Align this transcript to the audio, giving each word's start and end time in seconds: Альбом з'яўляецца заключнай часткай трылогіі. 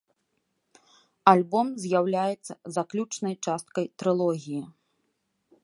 Альбом 1.31 1.67
з'яўляецца 1.83 2.53
заключнай 2.79 3.35
часткай 3.49 3.85
трылогіі. 4.01 4.61